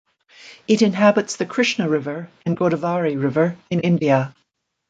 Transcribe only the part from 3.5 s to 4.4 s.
in India.